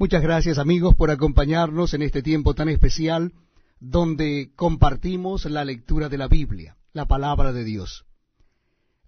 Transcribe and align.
Muchas 0.00 0.22
gracias 0.22 0.58
amigos 0.58 0.94
por 0.94 1.10
acompañarnos 1.10 1.92
en 1.92 2.02
este 2.02 2.22
tiempo 2.22 2.54
tan 2.54 2.68
especial 2.68 3.32
donde 3.80 4.52
compartimos 4.54 5.44
la 5.46 5.64
lectura 5.64 6.08
de 6.08 6.16
la 6.16 6.28
Biblia, 6.28 6.76
la 6.92 7.06
palabra 7.06 7.52
de 7.52 7.64
Dios. 7.64 8.06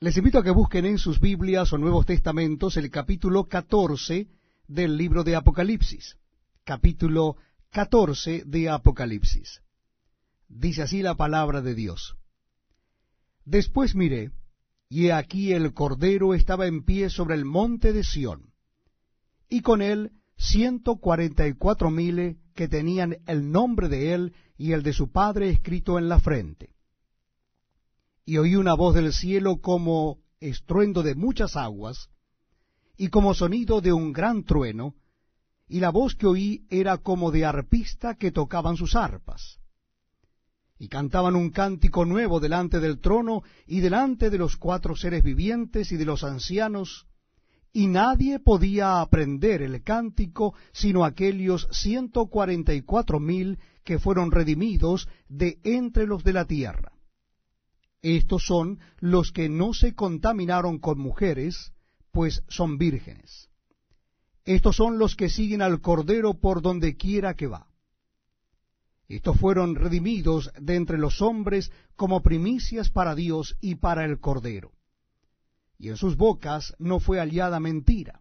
Les 0.00 0.16
invito 0.16 0.40
a 0.40 0.42
que 0.42 0.50
busquen 0.50 0.86
en 0.86 0.98
sus 0.98 1.20
Biblias 1.20 1.72
o 1.72 1.78
Nuevos 1.78 2.06
Testamentos 2.06 2.76
el 2.76 2.90
capítulo 2.90 3.44
14 3.44 4.26
del 4.66 4.96
libro 4.96 5.22
de 5.22 5.36
Apocalipsis. 5.36 6.16
Capítulo 6.64 7.36
14 7.70 8.42
de 8.44 8.68
Apocalipsis. 8.68 9.62
Dice 10.48 10.82
así 10.82 11.02
la 11.02 11.14
palabra 11.14 11.62
de 11.62 11.76
Dios. 11.76 12.16
Después 13.44 13.94
miré, 13.94 14.32
y 14.88 15.06
he 15.06 15.12
aquí 15.12 15.52
el 15.52 15.72
Cordero 15.72 16.34
estaba 16.34 16.66
en 16.66 16.82
pie 16.82 17.10
sobre 17.10 17.36
el 17.36 17.44
monte 17.44 17.92
de 17.92 18.02
Sión, 18.02 18.50
y 19.48 19.60
con 19.60 19.82
él 19.82 20.10
ciento 20.40 20.96
cuarenta 20.96 21.46
y 21.46 21.52
cuatro 21.52 21.90
mil 21.90 22.38
que 22.54 22.66
tenían 22.66 23.18
el 23.26 23.52
nombre 23.52 23.88
de 23.88 24.14
él 24.14 24.34
y 24.56 24.72
el 24.72 24.82
de 24.82 24.94
su 24.94 25.12
padre 25.12 25.50
escrito 25.50 25.98
en 25.98 26.08
la 26.08 26.18
frente. 26.18 26.70
Y 28.24 28.38
oí 28.38 28.56
una 28.56 28.74
voz 28.74 28.94
del 28.94 29.12
cielo 29.12 29.60
como 29.60 30.18
estruendo 30.40 31.02
de 31.02 31.14
muchas 31.14 31.56
aguas, 31.56 32.08
y 32.96 33.08
como 33.08 33.34
sonido 33.34 33.80
de 33.80 33.92
un 33.92 34.12
gran 34.12 34.44
trueno, 34.44 34.94
y 35.68 35.80
la 35.80 35.90
voz 35.90 36.14
que 36.14 36.26
oí 36.26 36.66
era 36.70 36.98
como 36.98 37.30
de 37.30 37.44
arpista 37.44 38.14
que 38.14 38.32
tocaban 38.32 38.76
sus 38.76 38.96
arpas. 38.96 39.58
Y 40.78 40.88
cantaban 40.88 41.36
un 41.36 41.50
cántico 41.50 42.06
nuevo 42.06 42.40
delante 42.40 42.80
del 42.80 42.98
trono 42.98 43.42
y 43.66 43.80
delante 43.80 44.30
de 44.30 44.38
los 44.38 44.56
cuatro 44.56 44.96
seres 44.96 45.22
vivientes 45.22 45.92
y 45.92 45.96
de 45.96 46.06
los 46.06 46.24
ancianos, 46.24 47.06
y 47.72 47.86
nadie 47.86 48.40
podía 48.40 49.00
aprender 49.00 49.62
el 49.62 49.82
cántico 49.82 50.54
sino 50.72 51.04
aquellos 51.04 51.68
ciento 51.70 52.26
cuarenta 52.26 52.74
y 52.74 52.82
cuatro 52.82 53.20
mil 53.20 53.58
que 53.84 53.98
fueron 53.98 54.30
redimidos 54.30 55.08
de 55.28 55.58
entre 55.62 56.06
los 56.06 56.24
de 56.24 56.32
la 56.32 56.46
tierra. 56.46 56.92
Estos 58.02 58.44
son 58.44 58.78
los 58.98 59.30
que 59.30 59.48
no 59.48 59.74
se 59.74 59.94
contaminaron 59.94 60.78
con 60.78 60.98
mujeres, 60.98 61.72
pues 62.12 62.42
son 62.48 62.78
vírgenes. 62.78 63.48
Estos 64.44 64.76
son 64.76 64.98
los 64.98 65.16
que 65.16 65.28
siguen 65.28 65.62
al 65.62 65.80
Cordero 65.80 66.34
por 66.34 66.62
donde 66.62 66.96
quiera 66.96 67.34
que 67.34 67.46
va. 67.46 67.66
Estos 69.06 69.38
fueron 69.38 69.74
redimidos 69.74 70.50
de 70.58 70.76
entre 70.76 70.98
los 70.98 71.20
hombres 71.20 71.70
como 71.94 72.22
primicias 72.22 72.90
para 72.90 73.14
Dios 73.14 73.56
y 73.60 73.76
para 73.76 74.04
el 74.04 74.18
Cordero 74.18 74.72
y 75.80 75.88
en 75.88 75.96
sus 75.96 76.16
bocas 76.16 76.74
no 76.78 77.00
fue 77.00 77.18
hallada 77.18 77.58
mentira, 77.58 78.20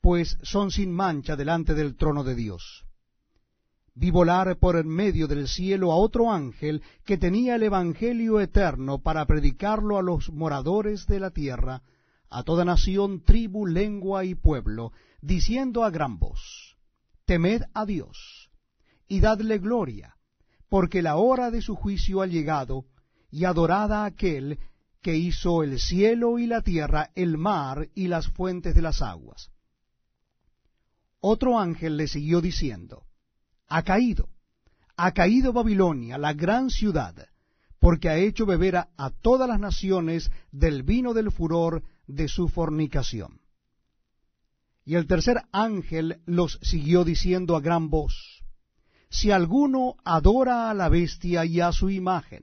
pues 0.00 0.38
son 0.42 0.70
sin 0.70 0.92
mancha 0.92 1.36
delante 1.36 1.74
del 1.74 1.94
trono 1.94 2.24
de 2.24 2.34
Dios. 2.34 2.86
Vi 3.94 4.10
volar 4.10 4.56
por 4.56 4.76
en 4.76 4.88
medio 4.88 5.28
del 5.28 5.46
cielo 5.46 5.92
a 5.92 5.96
otro 5.96 6.32
ángel 6.32 6.82
que 7.04 7.18
tenía 7.18 7.56
el 7.56 7.64
Evangelio 7.64 8.40
eterno 8.40 8.98
para 8.98 9.26
predicarlo 9.26 9.98
a 9.98 10.02
los 10.02 10.32
moradores 10.32 11.06
de 11.06 11.20
la 11.20 11.30
tierra, 11.30 11.82
a 12.30 12.42
toda 12.42 12.64
nación, 12.64 13.22
tribu, 13.22 13.66
lengua 13.66 14.24
y 14.24 14.34
pueblo, 14.34 14.92
diciendo 15.20 15.84
a 15.84 15.90
gran 15.90 16.18
voz, 16.18 16.76
Temed 17.26 17.62
a 17.74 17.84
Dios, 17.84 18.50
y 19.06 19.20
dadle 19.20 19.58
gloria, 19.58 20.16
porque 20.70 21.02
la 21.02 21.16
hora 21.16 21.50
de 21.50 21.60
su 21.60 21.76
juicio 21.76 22.22
ha 22.22 22.26
llegado, 22.26 22.86
y 23.30 23.44
adorada 23.44 24.02
a 24.02 24.06
aquel 24.06 24.58
que 25.04 25.14
hizo 25.14 25.62
el 25.62 25.78
cielo 25.78 26.38
y 26.38 26.46
la 26.46 26.62
tierra, 26.62 27.10
el 27.14 27.36
mar 27.36 27.90
y 27.94 28.08
las 28.08 28.26
fuentes 28.28 28.74
de 28.74 28.80
las 28.80 29.02
aguas. 29.02 29.50
Otro 31.20 31.60
ángel 31.60 31.98
le 31.98 32.08
siguió 32.08 32.40
diciendo, 32.40 33.04
Ha 33.68 33.82
caído, 33.82 34.30
ha 34.96 35.12
caído 35.12 35.52
Babilonia, 35.52 36.16
la 36.16 36.32
gran 36.32 36.70
ciudad, 36.70 37.28
porque 37.78 38.08
ha 38.08 38.16
hecho 38.16 38.46
beber 38.46 38.76
a, 38.76 38.88
a 38.96 39.10
todas 39.10 39.46
las 39.46 39.60
naciones 39.60 40.30
del 40.52 40.84
vino 40.84 41.12
del 41.12 41.30
furor 41.30 41.82
de 42.06 42.26
su 42.26 42.48
fornicación. 42.48 43.42
Y 44.86 44.94
el 44.94 45.06
tercer 45.06 45.42
ángel 45.52 46.22
los 46.24 46.58
siguió 46.62 47.04
diciendo 47.04 47.56
a 47.56 47.60
gran 47.60 47.90
voz, 47.90 48.42
Si 49.10 49.30
alguno 49.30 49.96
adora 50.02 50.70
a 50.70 50.74
la 50.74 50.88
bestia 50.88 51.44
y 51.44 51.60
a 51.60 51.72
su 51.72 51.90
imagen, 51.90 52.42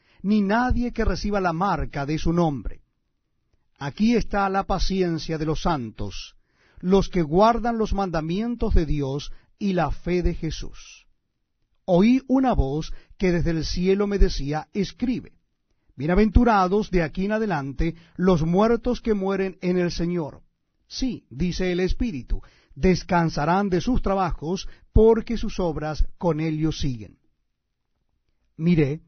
ni 0.23 0.41
nadie 0.41 0.91
que 0.91 1.05
reciba 1.05 1.39
la 1.39 1.53
marca 1.53 2.05
de 2.05 2.17
su 2.17 2.33
nombre. 2.33 2.81
Aquí 3.77 4.15
está 4.15 4.47
la 4.49 4.63
paciencia 4.65 5.37
de 5.37 5.45
los 5.45 5.63
santos, 5.63 6.35
los 6.79 7.09
que 7.09 7.21
guardan 7.21 7.77
los 7.77 7.93
mandamientos 7.93 8.73
de 8.73 8.85
Dios 8.85 9.31
y 9.57 9.73
la 9.73 9.91
fe 9.91 10.21
de 10.21 10.33
Jesús. 10.33 11.07
Oí 11.85 12.21
una 12.27 12.53
voz 12.53 12.93
que 13.17 13.31
desde 13.31 13.51
el 13.51 13.65
cielo 13.65 14.07
me 14.07 14.19
decía, 14.19 14.67
escribe, 14.73 15.33
bienaventurados 15.95 16.91
de 16.91 17.03
aquí 17.03 17.25
en 17.25 17.33
adelante 17.33 17.95
los 18.15 18.43
muertos 18.43 19.01
que 19.01 19.13
mueren 19.13 19.57
en 19.61 19.77
el 19.77 19.91
Señor. 19.91 20.41
Sí, 20.87 21.25
dice 21.29 21.71
el 21.71 21.79
Espíritu, 21.79 22.41
descansarán 22.75 23.69
de 23.69 23.81
sus 23.81 24.01
trabajos 24.01 24.67
porque 24.93 25.37
sus 25.37 25.59
obras 25.59 26.05
con 26.17 26.39
ellos 26.39 26.79
siguen. 26.79 27.17
Miré, 28.57 29.01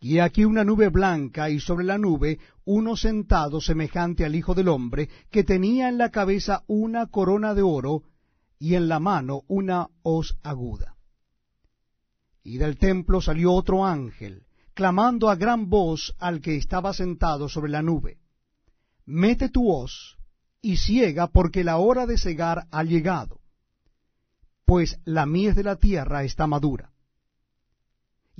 y 0.00 0.18
aquí 0.18 0.46
una 0.46 0.64
nube 0.64 0.88
blanca, 0.88 1.50
y 1.50 1.60
sobre 1.60 1.84
la 1.84 1.98
nube 1.98 2.38
uno 2.64 2.96
sentado 2.96 3.60
semejante 3.60 4.24
al 4.24 4.34
Hijo 4.34 4.54
del 4.54 4.68
Hombre, 4.68 5.10
que 5.30 5.44
tenía 5.44 5.88
en 5.90 5.98
la 5.98 6.10
cabeza 6.10 6.64
una 6.66 7.06
corona 7.06 7.54
de 7.54 7.62
oro, 7.62 8.04
y 8.58 8.74
en 8.74 8.88
la 8.88 8.98
mano 8.98 9.42
una 9.46 9.88
hoz 10.02 10.36
aguda. 10.42 10.96
Y 12.42 12.56
del 12.56 12.78
templo 12.78 13.20
salió 13.20 13.52
otro 13.52 13.84
ángel, 13.84 14.46
clamando 14.72 15.28
a 15.28 15.36
gran 15.36 15.68
voz 15.68 16.14
al 16.18 16.40
que 16.40 16.56
estaba 16.56 16.94
sentado 16.94 17.48
sobre 17.48 17.70
la 17.70 17.82
nube, 17.82 18.18
Mete 19.04 19.48
tu 19.48 19.68
hoz 19.68 20.16
y 20.62 20.76
ciega, 20.76 21.26
porque 21.26 21.64
la 21.64 21.78
hora 21.78 22.06
de 22.06 22.16
cegar 22.16 22.66
ha 22.70 22.84
llegado, 22.84 23.40
pues 24.64 25.00
la 25.04 25.26
mies 25.26 25.56
de 25.56 25.64
la 25.64 25.76
tierra 25.76 26.22
está 26.22 26.46
madura. 26.46 26.92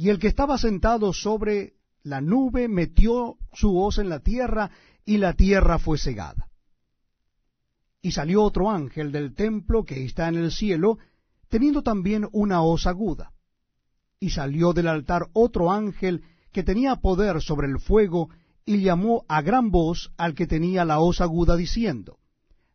Y 0.01 0.09
el 0.09 0.19
que 0.19 0.29
estaba 0.29 0.57
sentado 0.57 1.13
sobre 1.13 1.75
la 2.05 2.23
nube 2.23 2.69
metió 2.69 3.37
su 3.53 3.79
hoz 3.79 3.99
en 3.99 4.09
la 4.09 4.21
tierra, 4.21 4.71
y 5.05 5.19
la 5.19 5.35
tierra 5.35 5.79
fue 5.79 5.99
cegada. 5.99 6.49
Y 8.01 8.13
salió 8.13 8.43
otro 8.43 8.71
ángel 8.71 9.13
del 9.13 9.35
templo 9.35 9.85
que 9.85 10.03
está 10.07 10.29
en 10.29 10.37
el 10.37 10.53
cielo, 10.53 10.97
teniendo 11.51 11.83
también 11.83 12.27
una 12.33 12.63
hoz 12.63 12.87
aguda. 12.87 13.35
Y 14.19 14.31
salió 14.31 14.73
del 14.73 14.89
altar 14.89 15.29
otro 15.35 15.71
ángel 15.71 16.25
que 16.51 16.63
tenía 16.63 16.97
poder 16.97 17.43
sobre 17.43 17.69
el 17.69 17.79
fuego, 17.79 18.31
y 18.65 18.81
llamó 18.81 19.27
a 19.29 19.43
gran 19.43 19.71
voz 19.71 20.15
al 20.17 20.35
que 20.35 20.47
tenía 20.47 20.87
la 20.87 21.01
hoz 21.01 21.21
aguda, 21.21 21.57
diciendo, 21.57 22.19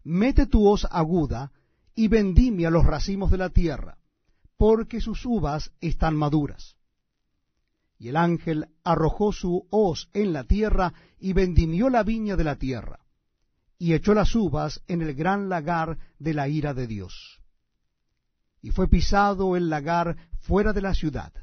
Mete 0.04 0.46
tu 0.46 0.68
hoz 0.68 0.88
aguda, 0.92 1.52
y 1.96 2.08
vendimia 2.08 2.70
los 2.70 2.86
racimos 2.86 3.32
de 3.32 3.40
la 3.40 3.50
tierra, 3.50 3.98
porque 4.58 5.02
sus 5.02 5.26
uvas 5.26 5.72
están 5.82 6.16
maduras. 6.16 6.76
Y 7.98 8.10
el 8.10 8.18
ángel 8.18 8.68
arrojó 8.84 9.32
su 9.32 9.68
hoz 9.70 10.10
en 10.14 10.34
la 10.34 10.44
tierra 10.44 10.94
y 11.20 11.34
vendimió 11.34 11.90
la 11.90 12.04
viña 12.04 12.36
de 12.36 12.44
la 12.44 12.58
tierra, 12.58 13.00
y 13.78 13.94
echó 13.94 14.14
las 14.14 14.36
uvas 14.36 14.82
en 14.88 15.02
el 15.02 15.16
gran 15.16 15.50
lagar 15.50 15.98
de 16.20 16.34
la 16.34 16.48
ira 16.48 16.74
de 16.74 16.88
Dios. 16.88 17.42
Y 18.62 18.72
fue 18.72 18.88
pisado 18.88 19.56
el 19.56 19.70
lagar 19.70 20.18
fuera 20.42 20.74
de 20.74 20.82
la 20.82 20.94
ciudad, 20.94 21.34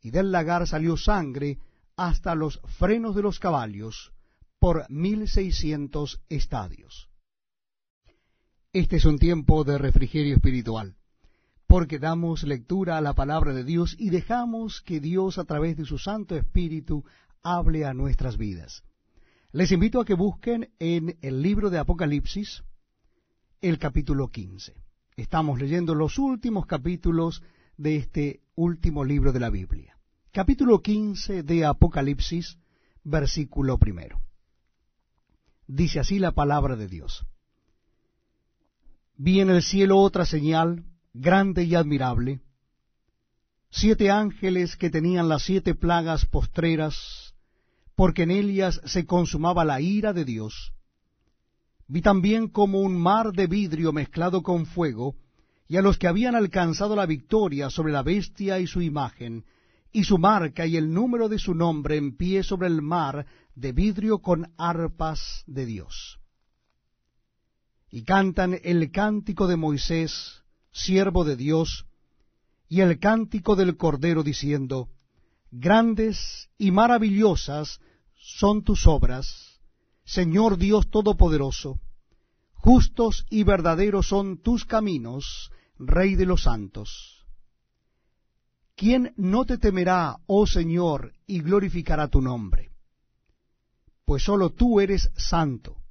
y 0.00 0.10
del 0.10 0.32
lagar 0.32 0.66
salió 0.66 0.96
sangre 0.96 1.58
hasta 1.96 2.34
los 2.34 2.60
frenos 2.78 3.14
de 3.14 3.22
los 3.22 3.38
caballos, 3.38 4.12
por 4.58 4.88
mil 4.90 5.28
seiscientos 5.28 6.20
estadios. 6.28 7.10
Este 8.72 8.96
es 8.96 9.04
un 9.04 9.18
tiempo 9.18 9.62
de 9.64 9.78
refrigerio 9.78 10.34
espiritual 10.34 10.96
porque 11.74 11.98
damos 11.98 12.44
lectura 12.44 12.96
a 12.96 13.00
la 13.00 13.14
palabra 13.14 13.52
de 13.52 13.64
Dios 13.64 13.96
y 13.98 14.10
dejamos 14.10 14.80
que 14.82 15.00
Dios 15.00 15.38
a 15.38 15.44
través 15.44 15.76
de 15.76 15.84
su 15.84 15.98
Santo 15.98 16.36
Espíritu 16.36 17.04
hable 17.42 17.84
a 17.84 17.92
nuestras 17.92 18.36
vidas. 18.36 18.84
Les 19.50 19.72
invito 19.72 20.00
a 20.00 20.04
que 20.04 20.14
busquen 20.14 20.70
en 20.78 21.18
el 21.20 21.42
libro 21.42 21.70
de 21.70 21.78
Apocalipsis 21.78 22.62
el 23.60 23.80
capítulo 23.80 24.28
15. 24.28 24.76
Estamos 25.16 25.58
leyendo 25.58 25.96
los 25.96 26.16
últimos 26.16 26.64
capítulos 26.66 27.42
de 27.76 27.96
este 27.96 28.40
último 28.54 29.04
libro 29.04 29.32
de 29.32 29.40
la 29.40 29.50
Biblia. 29.50 29.98
Capítulo 30.30 30.80
15 30.80 31.42
de 31.42 31.64
Apocalipsis, 31.64 32.56
versículo 33.02 33.78
primero. 33.78 34.20
Dice 35.66 35.98
así 35.98 36.20
la 36.20 36.30
palabra 36.30 36.76
de 36.76 36.86
Dios. 36.86 37.26
Vi 39.16 39.40
en 39.40 39.50
el 39.50 39.64
cielo 39.64 39.98
otra 39.98 40.24
señal, 40.24 40.84
grande 41.14 41.62
y 41.62 41.76
admirable, 41.76 42.40
siete 43.70 44.10
ángeles 44.10 44.76
que 44.76 44.90
tenían 44.90 45.28
las 45.28 45.44
siete 45.44 45.74
plagas 45.76 46.26
postreras, 46.26 47.34
porque 47.94 48.24
en 48.24 48.32
ellas 48.32 48.80
se 48.84 49.06
consumaba 49.06 49.64
la 49.64 49.80
ira 49.80 50.12
de 50.12 50.24
Dios. 50.24 50.72
Vi 51.86 52.02
también 52.02 52.48
como 52.48 52.80
un 52.80 53.00
mar 53.00 53.32
de 53.32 53.46
vidrio 53.46 53.92
mezclado 53.92 54.42
con 54.42 54.66
fuego, 54.66 55.14
y 55.68 55.76
a 55.76 55.82
los 55.82 55.98
que 55.98 56.08
habían 56.08 56.34
alcanzado 56.34 56.96
la 56.96 57.06
victoria 57.06 57.70
sobre 57.70 57.92
la 57.92 58.02
bestia 58.02 58.58
y 58.58 58.66
su 58.66 58.82
imagen, 58.82 59.44
y 59.92 60.02
su 60.04 60.18
marca 60.18 60.66
y 60.66 60.76
el 60.76 60.92
número 60.92 61.28
de 61.28 61.38
su 61.38 61.54
nombre 61.54 61.96
en 61.96 62.16
pie 62.16 62.42
sobre 62.42 62.66
el 62.66 62.82
mar 62.82 63.26
de 63.54 63.70
vidrio 63.70 64.18
con 64.18 64.52
arpas 64.58 65.44
de 65.46 65.64
Dios. 65.64 66.18
Y 67.88 68.02
cantan 68.02 68.58
el 68.64 68.90
cántico 68.90 69.46
de 69.46 69.56
Moisés, 69.56 70.43
siervo 70.74 71.24
de 71.24 71.36
Dios, 71.36 71.86
y 72.68 72.80
el 72.80 72.98
cántico 72.98 73.56
del 73.56 73.76
Cordero 73.76 74.22
diciendo, 74.22 74.88
Grandes 75.50 76.50
y 76.58 76.72
maravillosas 76.72 77.80
son 78.16 78.64
tus 78.64 78.86
obras, 78.86 79.60
Señor 80.04 80.58
Dios 80.58 80.90
Todopoderoso, 80.90 81.78
justos 82.52 83.24
y 83.30 83.44
verdaderos 83.44 84.08
son 84.08 84.38
tus 84.38 84.64
caminos, 84.64 85.50
Rey 85.78 86.16
de 86.16 86.26
los 86.26 86.42
santos. 86.42 87.24
¿Quién 88.76 89.12
no 89.16 89.44
te 89.44 89.58
temerá, 89.58 90.18
oh 90.26 90.46
Señor, 90.46 91.12
y 91.26 91.40
glorificará 91.40 92.08
tu 92.08 92.20
nombre? 92.20 92.70
Pues 94.04 94.24
sólo 94.24 94.50
tú 94.50 94.80
eres 94.80 95.10
santo. 95.16 95.83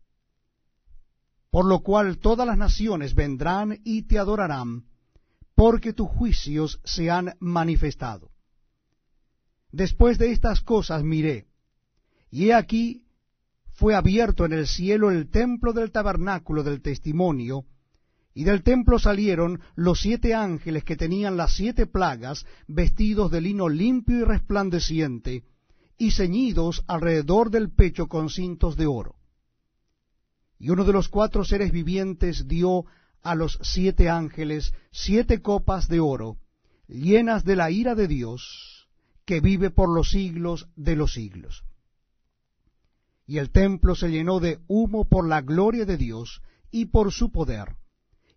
Por 1.53 1.65
lo 1.65 1.81
cual 1.81 2.17
todas 2.17 2.47
las 2.47 2.57
naciones 2.57 3.13
vendrán 3.13 3.79
y 3.83 4.07
te 4.07 4.17
adorarán, 4.17 4.85
porque 5.53 5.93
tus 5.93 6.07
juicios 6.07 6.81
se 6.83 7.11
han 7.11 7.35
manifestado. 7.39 8.31
Después 9.71 10.17
de 10.17 10.31
estas 10.31 10.61
cosas 10.61 11.03
miré, 11.03 11.45
y 12.31 12.45
he 12.45 12.55
aquí 12.55 13.03
fue 13.71 13.93
abierto 13.93 14.45
en 14.45 14.53
el 14.53 14.65
cielo 14.65 15.11
el 15.11 15.29
templo 15.29 15.73
del 15.73 15.91
tabernáculo 15.91 16.63
del 16.63 16.81
testimonio, 16.81 17.65
y 18.33 18.45
del 18.45 18.63
templo 18.63 18.97
salieron 18.97 19.61
los 19.75 20.01
siete 20.01 20.33
ángeles 20.33 20.83
que 20.83 20.95
tenían 20.95 21.37
las 21.37 21.53
siete 21.53 21.85
plagas, 21.85 22.47
vestidos 22.67 23.29
de 23.29 23.41
lino 23.41 23.69
limpio 23.69 24.21
y 24.21 24.23
resplandeciente, 24.23 25.43
y 25.99 26.09
ceñidos 26.13 26.83
alrededor 26.87 27.51
del 27.51 27.71
pecho 27.71 28.07
con 28.07 28.31
cintos 28.31 28.75
de 28.75 28.87
oro. 28.87 29.17
Y 30.63 30.69
uno 30.69 30.85
de 30.85 30.93
los 30.93 31.09
cuatro 31.09 31.43
seres 31.43 31.73
vivientes 31.73 32.47
dio 32.47 32.85
a 33.21 33.35
los 33.35 33.59
siete 33.63 34.09
ángeles 34.09 34.73
siete 34.93 35.41
copas 35.41 35.89
de 35.89 35.99
oro, 35.99 36.37
llenas 36.87 37.43
de 37.43 37.57
la 37.57 37.69
ira 37.69 37.95
de 37.95 38.07
Dios, 38.07 38.87
que 39.25 39.41
vive 39.41 39.71
por 39.71 39.93
los 39.93 40.11
siglos 40.11 40.69
de 40.77 40.95
los 40.95 41.11
siglos. 41.11 41.65
Y 43.27 43.39
el 43.39 43.49
templo 43.49 43.93
se 43.93 44.07
llenó 44.07 44.39
de 44.39 44.59
humo 44.69 45.03
por 45.03 45.27
la 45.27 45.41
gloria 45.41 45.83
de 45.83 45.97
Dios 45.97 46.41
y 46.71 46.85
por 46.85 47.11
su 47.11 47.29
poder 47.29 47.75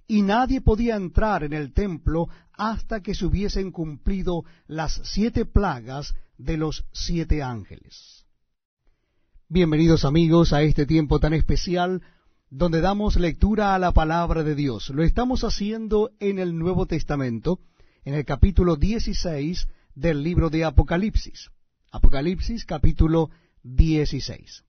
y 0.08 0.23
nadie 0.23 0.61
podía 0.61 0.96
entrar 0.96 1.44
en 1.44 1.52
el 1.52 1.73
templo 1.73 2.28
hasta 2.55 3.02
que 3.02 3.14
se 3.14 3.26
hubiesen 3.26 3.70
cumplido 3.70 4.44
las 4.67 5.00
siete 5.05 5.44
plagas 5.44 6.12
de 6.38 6.56
los 6.56 6.87
siete 6.93 7.44
ángeles. 7.44 8.26
Bienvenidos 9.49 10.05
amigos 10.05 10.52
a 10.52 10.62
este 10.62 10.87
tiempo 10.87 11.20
tan 11.20 11.32
especial 11.32 12.02
donde 12.51 12.81
damos 12.81 13.17
lectura 13.17 13.75
a 13.75 13.79
la 13.79 13.93
palabra 13.93 14.43
de 14.43 14.55
Dios. 14.55 14.91
Lo 14.91 15.03
estamos 15.03 15.45
haciendo 15.45 16.11
en 16.21 16.39
el 16.39 16.59
Nuevo 16.59 16.87
Testamento, 16.87 17.61
en 18.05 18.15
el 18.15 18.25
capítulo 18.25 18.77
16 18.77 19.69
del 19.95 20.23
libro 20.23 20.51
de 20.51 20.65
Apocalipsis. 20.65 21.51
Apocalipsis 21.91 22.65
capítulo 22.65 23.31
16. 23.63 24.65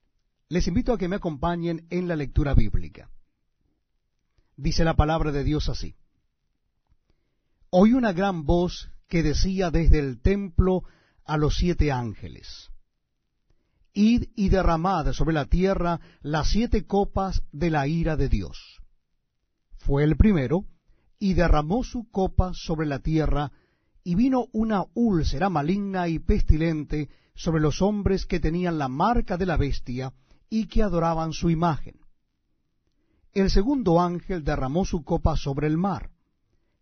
Les 0.49 0.67
invito 0.67 0.93
a 0.93 0.97
que 0.97 1.07
me 1.07 1.17
acompañen 1.17 1.85
en 1.89 2.07
la 2.07 2.15
lectura 2.15 2.53
bíblica 2.53 3.09
dice 4.57 4.83
la 4.83 4.95
palabra 4.95 5.31
de 5.31 5.43
Dios 5.43 5.69
así. 5.69 5.95
Oí 7.69 7.93
una 7.93 8.11
gran 8.11 8.43
voz 8.43 8.89
que 9.07 9.23
decía 9.23 9.71
desde 9.71 9.99
el 9.99 10.19
templo 10.19 10.83
a 11.23 11.37
los 11.37 11.55
siete 11.55 11.91
ángeles, 11.91 12.69
Id 13.97 14.25
y 14.35 14.49
derramad 14.49 15.11
sobre 15.13 15.33
la 15.33 15.45
tierra 15.45 15.99
las 16.21 16.49
siete 16.49 16.85
copas 16.85 17.43
de 17.51 17.71
la 17.71 17.87
ira 17.87 18.15
de 18.15 18.29
Dios. 18.29 18.81
Fue 19.77 20.03
el 20.03 20.17
primero, 20.17 20.65
y 21.19 21.33
derramó 21.33 21.83
su 21.83 22.09
copa 22.09 22.51
sobre 22.53 22.85
la 22.85 22.99
tierra, 22.99 23.51
y 24.03 24.15
vino 24.15 24.45
una 24.53 24.85
úlcera 24.93 25.49
maligna 25.49 26.07
y 26.07 26.19
pestilente 26.19 27.09
sobre 27.33 27.61
los 27.61 27.81
hombres 27.81 28.25
que 28.25 28.39
tenían 28.39 28.77
la 28.77 28.87
marca 28.87 29.37
de 29.37 29.45
la 29.45 29.57
bestia 29.57 30.13
y 30.49 30.67
que 30.67 30.83
adoraban 30.83 31.33
su 31.33 31.49
imagen 31.49 31.95
el 33.41 33.51
segundo 33.51 34.01
ángel 34.01 34.43
derramó 34.43 34.83
su 34.83 35.03
copa 35.03 35.37
sobre 35.37 35.67
el 35.67 35.77
mar, 35.77 36.09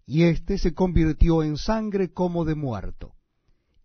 y 0.05 0.23
éste 0.23 0.57
se 0.57 0.73
convirtió 0.73 1.43
en 1.43 1.57
sangre 1.57 2.13
como 2.13 2.45
de 2.45 2.55
muerto, 2.55 3.13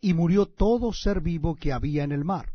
y 0.00 0.14
murió 0.14 0.46
todo 0.46 0.92
ser 0.92 1.20
vivo 1.20 1.56
que 1.56 1.72
había 1.72 2.04
en 2.04 2.12
el 2.12 2.24
mar. 2.24 2.52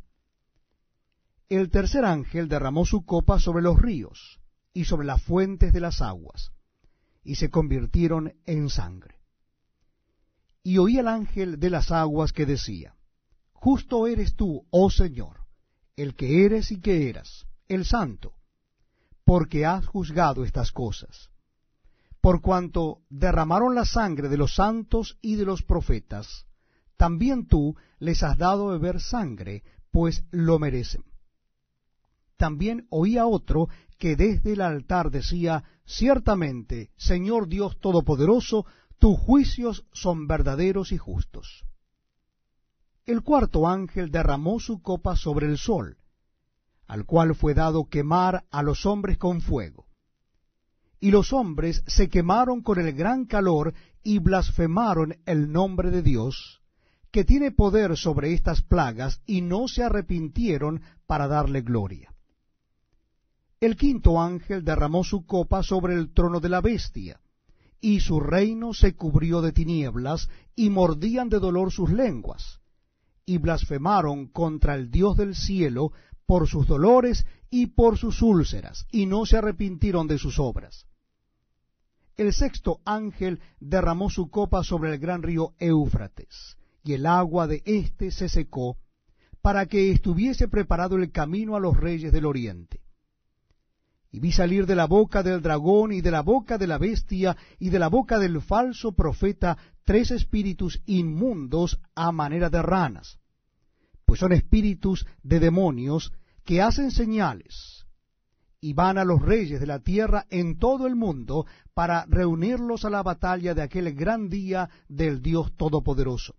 El 1.47 1.69
tercer 1.69 2.05
ángel 2.05 2.47
derramó 2.47 2.85
su 2.85 3.05
copa 3.05 3.39
sobre 3.39 3.61
los 3.61 3.79
ríos 3.79 4.39
y 4.73 4.85
sobre 4.85 5.05
las 5.05 5.21
fuentes 5.21 5.73
de 5.73 5.79
las 5.79 6.01
aguas, 6.01 6.51
y 7.23 7.35
se 7.35 7.49
convirtieron 7.49 8.33
en 8.45 8.69
sangre. 8.69 9.19
Y 10.63 10.79
oí 10.79 10.97
el 10.97 11.07
ángel 11.07 11.59
de 11.59 11.69
las 11.69 11.91
aguas 11.91 12.33
que 12.33 12.47
decía, 12.47 12.95
Justo 13.53 14.07
eres 14.07 14.35
tú, 14.35 14.65
oh 14.71 14.89
Señor, 14.89 15.45
el 15.95 16.15
que 16.15 16.45
eres 16.45 16.71
y 16.71 16.79
que 16.81 17.09
eras, 17.09 17.45
el 17.67 17.85
santo, 17.85 18.33
porque 19.23 19.65
has 19.65 19.85
juzgado 19.85 20.43
estas 20.43 20.71
cosas. 20.71 21.29
Por 22.21 22.41
cuanto 22.41 23.03
derramaron 23.09 23.75
la 23.75 23.85
sangre 23.85 24.29
de 24.29 24.37
los 24.37 24.55
santos 24.55 25.19
y 25.21 25.35
de 25.35 25.45
los 25.45 25.61
profetas, 25.61 26.47
también 26.97 27.45
tú 27.45 27.75
les 27.99 28.23
has 28.23 28.37
dado 28.37 28.67
beber 28.67 28.99
sangre, 28.99 29.63
pues 29.91 30.25
lo 30.31 30.57
merecen. 30.57 31.03
También 32.37 32.85
oía 32.89 33.25
otro 33.25 33.69
que 33.97 34.15
desde 34.15 34.53
el 34.53 34.61
altar 34.61 35.09
decía, 35.09 35.63
Ciertamente, 35.85 36.91
Señor 36.97 37.47
Dios 37.47 37.79
Todopoderoso, 37.79 38.65
tus 38.97 39.17
juicios 39.17 39.85
son 39.93 40.27
verdaderos 40.27 40.91
y 40.91 40.97
justos. 40.97 41.63
El 43.05 43.21
cuarto 43.21 43.67
ángel 43.67 44.09
derramó 44.09 44.59
su 44.59 44.81
copa 44.81 45.15
sobre 45.15 45.45
el 45.45 45.57
sol, 45.57 45.97
al 46.87 47.05
cual 47.05 47.35
fue 47.35 47.53
dado 47.53 47.85
quemar 47.85 48.45
a 48.49 48.63
los 48.63 48.85
hombres 48.85 49.17
con 49.17 49.41
fuego. 49.41 49.85
Y 50.99 51.11
los 51.11 51.33
hombres 51.33 51.83
se 51.85 52.09
quemaron 52.09 52.61
con 52.61 52.79
el 52.79 52.93
gran 52.93 53.25
calor 53.25 53.73
y 54.01 54.19
blasfemaron 54.19 55.17
el 55.25 55.51
nombre 55.51 55.91
de 55.91 56.01
Dios, 56.01 56.63
que 57.11 57.23
tiene 57.23 57.51
poder 57.51 57.95
sobre 57.95 58.33
estas 58.33 58.61
plagas, 58.63 59.21
y 59.25 59.41
no 59.41 59.67
se 59.67 59.83
arrepintieron 59.83 60.81
para 61.05 61.27
darle 61.27 61.61
gloria. 61.61 62.14
El 63.59 63.77
quinto 63.77 64.21
ángel 64.21 64.63
derramó 64.63 65.03
su 65.03 65.25
copa 65.25 65.63
sobre 65.63 65.95
el 65.95 66.13
trono 66.13 66.39
de 66.39 66.49
la 66.49 66.61
bestia, 66.61 67.21
y 67.79 67.99
su 67.99 68.19
reino 68.19 68.73
se 68.73 68.95
cubrió 68.95 69.41
de 69.41 69.53
tinieblas, 69.53 70.29
y 70.55 70.69
mordían 70.69 71.29
de 71.29 71.39
dolor 71.39 71.71
sus 71.71 71.89
lenguas, 71.89 72.59
y 73.25 73.37
blasfemaron 73.37 74.27
contra 74.27 74.75
el 74.75 74.91
Dios 74.91 75.17
del 75.17 75.35
cielo 75.35 75.91
por 76.25 76.47
sus 76.47 76.67
dolores 76.67 77.25
y 77.49 77.67
por 77.67 77.97
sus 77.97 78.21
úlceras, 78.21 78.87
y 78.91 79.05
no 79.05 79.25
se 79.25 79.37
arrepintieron 79.37 80.07
de 80.07 80.17
sus 80.17 80.39
obras. 80.39 80.85
El 82.17 82.33
sexto 82.33 82.79
ángel 82.85 83.39
derramó 83.59 84.09
su 84.09 84.29
copa 84.29 84.63
sobre 84.63 84.93
el 84.93 84.99
gran 84.99 85.21
río 85.21 85.53
Éufrates, 85.59 86.57
y 86.83 86.93
el 86.93 87.05
agua 87.05 87.47
de 87.47 87.61
éste 87.65 88.11
se 88.11 88.29
secó, 88.29 88.77
para 89.41 89.65
que 89.65 89.91
estuviese 89.91 90.47
preparado 90.47 90.95
el 90.97 91.11
camino 91.11 91.55
a 91.55 91.59
los 91.59 91.77
reyes 91.77 92.11
del 92.11 92.25
oriente. 92.25 92.84
Y 94.15 94.19
vi 94.19 94.31
salir 94.31 94.65
de 94.65 94.75
la 94.75 94.85
boca 94.85 95.23
del 95.23 95.41
dragón 95.41 95.91
y 95.91 95.99
de 95.99 96.11
la 96.11 96.21
boca 96.21 96.57
de 96.57 96.67
la 96.67 96.77
bestia 96.77 97.35
y 97.59 97.69
de 97.69 97.79
la 97.79 97.89
boca 97.89 98.17
del 98.17 98.41
falso 98.41 98.93
profeta 98.93 99.57
tres 99.83 100.11
espíritus 100.11 100.81
inmundos 100.85 101.79
a 101.95 102.11
manera 102.11 102.49
de 102.49 102.61
ranas 102.61 103.19
pues 104.05 104.19
son 104.19 104.33
espíritus 104.33 105.05
de 105.23 105.39
demonios 105.39 106.13
que 106.43 106.61
hacen 106.61 106.91
señales, 106.91 107.85
y 108.61 108.73
van 108.73 108.97
a 108.97 109.05
los 109.05 109.21
reyes 109.21 109.59
de 109.59 109.67
la 109.67 109.79
tierra 109.79 110.25
en 110.29 110.57
todo 110.57 110.87
el 110.87 110.95
mundo 110.95 111.45
para 111.73 112.05
reunirlos 112.05 112.85
a 112.85 112.89
la 112.89 113.03
batalla 113.03 113.53
de 113.53 113.61
aquel 113.61 113.93
gran 113.93 114.29
día 114.29 114.69
del 114.87 115.21
Dios 115.21 115.55
Todopoderoso. 115.55 116.35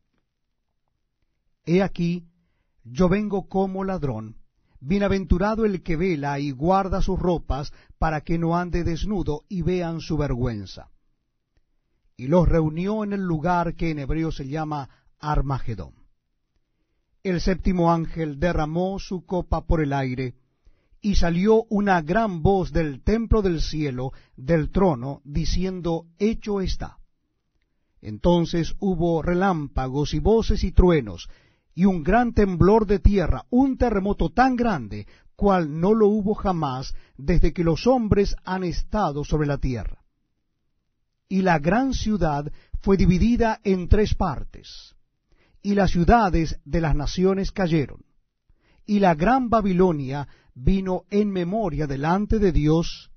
He 1.65 1.83
aquí, 1.83 2.25
yo 2.85 3.09
vengo 3.09 3.49
como 3.49 3.85
ladrón. 3.85 4.37
Bienaventurado 4.81 5.65
el 5.65 5.83
que 5.83 5.97
vela 5.97 6.39
y 6.39 6.51
guarda 6.51 7.03
sus 7.03 7.19
ropas 7.19 7.73
para 7.99 8.21
que 8.21 8.39
no 8.39 8.57
ande 8.57 8.85
desnudo 8.85 9.45
y 9.49 9.63
vean 9.63 10.01
su 10.01 10.17
vergüenza. 10.17 10.91
Y 12.17 12.29
los 12.29 12.49
reunió 12.49 13.05
en 13.05 13.13
el 13.13 13.23
lugar 13.23 13.75
que 13.75 13.91
en 13.91 13.99
hebreo 13.99 14.33
se 14.33 14.49
llama 14.49 14.89
Armagedón. 15.19 15.95
El 17.23 17.41
séptimo 17.41 17.93
ángel 17.93 18.39
derramó 18.39 18.99
su 18.99 19.27
copa 19.27 19.67
por 19.67 19.83
el 19.83 19.93
aire, 19.93 20.35
y 21.01 21.17
salió 21.17 21.65
una 21.69 22.01
gran 22.03 22.43
voz 22.43 22.73
del 22.73 23.03
templo 23.03 23.43
del 23.43 23.61
cielo, 23.61 24.13
del 24.37 24.71
trono, 24.71 25.21
diciendo, 25.25 26.07
Hecho 26.19 26.61
está. 26.61 26.99
Entonces 28.01 28.75
hubo 28.79 29.23
relámpagos 29.23 30.15
y 30.15 30.21
voces 30.21 30.65
y 30.65 30.73
truenos, 30.73 31.29
y 31.77 31.85
un 31.85 32.03
gran 32.03 32.33
temblor 32.33 32.87
de 32.87 32.99
tierra, 32.99 33.45
un 33.51 33.77
terremoto 33.77 34.31
tan 34.31 34.57
grande, 34.57 35.07
cual 35.37 35.79
no 35.79 35.93
lo 35.93 36.09
hubo 36.09 36.35
jamás 36.35 36.95
desde 37.19 37.53
que 37.53 37.63
los 37.63 37.87
hombres 37.87 38.35
han 38.45 38.65
estado 38.65 39.25
sobre 39.25 39.47
la 39.47 39.59
tierra. 39.59 40.03
Y 41.29 41.43
la 41.43 41.59
gran 41.59 41.93
ciudad 41.93 42.51
fue 42.81 42.97
dividida 42.97 43.61
en 43.63 43.89
tres 43.89 44.15
partes, 44.15 44.97
y 45.61 45.75
las 45.75 45.91
ciudades 45.91 46.59
de 46.65 46.81
las 46.81 46.97
naciones 46.97 47.53
cayeron. 47.53 48.01
Y 48.87 49.01
la 49.01 49.15
gran 49.15 49.51
Babilonia 49.51 50.27
vino 50.55 51.03
en 51.11 51.31
memoria 51.31 51.87
delante 51.87 52.39
de 52.39 52.53
Dios 52.53 53.11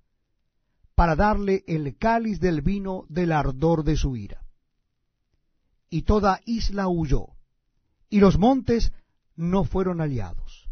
para 0.95 1.15
darle 1.15 1.63
el 1.65 1.95
cáliz 1.97 2.41
del 2.41 2.61
vino 2.61 3.05
del 3.07 3.31
ardor 3.31 3.85
de 3.85 3.95
su 3.95 4.17
ira. 4.17 4.43
Y 5.89 6.01
toda 6.01 6.41
isla 6.45 6.89
huyó, 6.89 7.38
y 8.09 8.19
los 8.19 8.37
montes 8.37 8.91
no 9.35 9.63
fueron 9.63 10.01
aliados. 10.01 10.69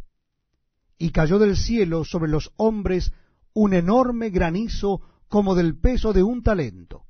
Y 0.98 1.12
cayó 1.12 1.39
del 1.39 1.56
cielo 1.56 2.03
sobre 2.03 2.29
los 2.29 2.51
hombres 2.58 3.12
un 3.53 3.74
enorme 3.74 4.29
granizo 4.29 5.01
como 5.27 5.56
del 5.56 5.77
peso 5.77 6.13
de 6.13 6.24
un 6.24 6.44
talento. 6.44 7.06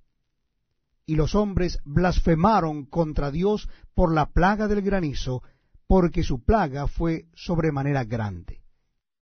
Y 1.06 1.16
los 1.16 1.36
hombres 1.36 1.80
blasfemaron 1.86 2.86
contra 2.86 3.32
Dios 3.32 3.70
por 3.94 4.14
la 4.14 4.28
plaga 4.32 4.68
del 4.68 4.82
granizo, 4.82 5.42
porque 5.88 6.24
su 6.24 6.44
plaga 6.44 6.88
fue 6.88 7.28
sobremanera 7.34 8.04
grande. 8.04 8.62